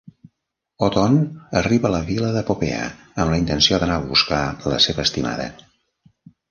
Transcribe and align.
Ottone 0.87 1.45
arriba 1.59 1.87
a 1.89 1.93
la 1.97 2.01
vila 2.09 2.31
de 2.39 2.43
Popea 2.49 2.81
amb 2.95 3.35
la 3.35 3.39
intenció 3.45 3.83
d'anar 3.85 4.01
a 4.03 4.07
buscar 4.09 4.43
la 4.75 4.83
seva 4.89 5.07
estimada. 5.09 5.49